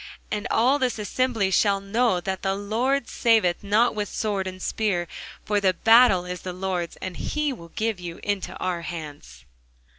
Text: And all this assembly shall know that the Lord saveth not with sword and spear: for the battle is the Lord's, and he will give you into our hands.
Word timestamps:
And 0.31 0.47
all 0.49 0.79
this 0.79 0.97
assembly 0.97 1.51
shall 1.51 1.79
know 1.79 2.19
that 2.21 2.41
the 2.41 2.55
Lord 2.55 3.07
saveth 3.07 3.63
not 3.63 3.93
with 3.93 4.09
sword 4.09 4.47
and 4.47 4.59
spear: 4.59 5.07
for 5.45 5.59
the 5.61 5.75
battle 5.75 6.25
is 6.25 6.41
the 6.41 6.53
Lord's, 6.53 6.95
and 6.97 7.15
he 7.15 7.53
will 7.53 7.69
give 7.75 7.99
you 7.99 8.19
into 8.23 8.55
our 8.57 8.81
hands. 8.81 9.45